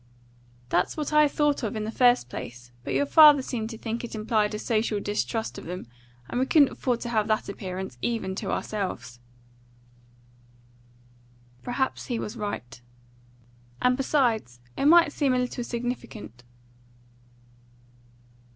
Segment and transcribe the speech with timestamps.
[0.69, 4.03] "That's what I thought of in the first place, but your father seemed to think
[4.03, 5.85] it implied a social distrust of them;
[6.27, 9.19] and we couldn't afford to have that appearance, even to ourselves."
[11.61, 12.81] "Perhaps he was right."
[13.79, 16.43] "And besides, it might seem a little significant."